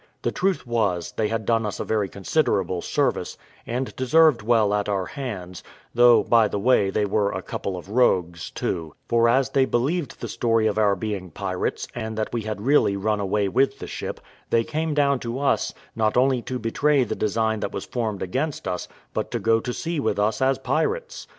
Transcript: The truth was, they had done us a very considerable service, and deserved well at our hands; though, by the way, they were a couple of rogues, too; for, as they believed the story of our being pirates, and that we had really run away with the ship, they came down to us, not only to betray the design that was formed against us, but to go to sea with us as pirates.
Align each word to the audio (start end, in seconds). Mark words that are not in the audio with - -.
The 0.23 0.31
truth 0.31 0.65
was, 0.65 1.11
they 1.11 1.27
had 1.27 1.45
done 1.45 1.63
us 1.63 1.79
a 1.79 1.83
very 1.85 2.09
considerable 2.09 2.81
service, 2.81 3.37
and 3.67 3.95
deserved 3.95 4.41
well 4.41 4.73
at 4.73 4.89
our 4.89 5.05
hands; 5.05 5.61
though, 5.93 6.23
by 6.23 6.47
the 6.47 6.57
way, 6.57 6.89
they 6.89 7.05
were 7.05 7.31
a 7.31 7.43
couple 7.43 7.77
of 7.77 7.87
rogues, 7.87 8.49
too; 8.49 8.95
for, 9.07 9.29
as 9.29 9.51
they 9.51 9.65
believed 9.65 10.19
the 10.19 10.27
story 10.27 10.65
of 10.65 10.79
our 10.79 10.95
being 10.95 11.29
pirates, 11.29 11.87
and 11.93 12.17
that 12.17 12.33
we 12.33 12.41
had 12.41 12.61
really 12.61 12.97
run 12.97 13.19
away 13.19 13.47
with 13.47 13.77
the 13.77 13.85
ship, 13.85 14.19
they 14.49 14.63
came 14.63 14.95
down 14.95 15.19
to 15.19 15.37
us, 15.37 15.71
not 15.95 16.17
only 16.17 16.41
to 16.41 16.57
betray 16.57 17.03
the 17.03 17.13
design 17.15 17.59
that 17.59 17.71
was 17.71 17.85
formed 17.85 18.23
against 18.23 18.67
us, 18.67 18.87
but 19.13 19.29
to 19.29 19.37
go 19.37 19.59
to 19.59 19.71
sea 19.71 19.99
with 19.99 20.17
us 20.17 20.41
as 20.41 20.57
pirates. 20.57 21.27